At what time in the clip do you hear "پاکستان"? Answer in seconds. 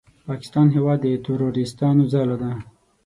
0.27-0.67